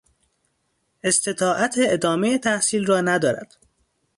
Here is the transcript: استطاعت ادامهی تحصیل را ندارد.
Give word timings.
استطاعت 1.03 1.75
ادامهی 1.77 2.37
تحصیل 2.37 2.85
را 2.85 3.01
ندارد. 3.01 3.57